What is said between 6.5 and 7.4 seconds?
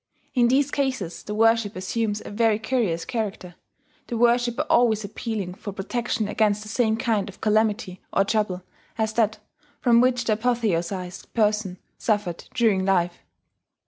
the same kind of